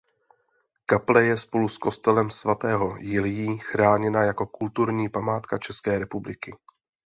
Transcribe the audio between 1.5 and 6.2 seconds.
s kostelem svatého Jiljí chráněná jako kulturní památka České